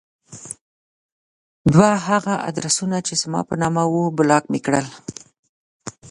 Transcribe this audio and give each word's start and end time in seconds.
دوه 1.73 1.89
هغه 2.07 2.33
ادرسونه 2.49 2.97
چې 3.07 3.13
زما 3.23 3.41
په 3.49 3.53
نامه 3.61 3.83
وو 3.91 4.03
بلاک 4.17 4.43
مې 4.51 4.59
کړل. 4.65 4.87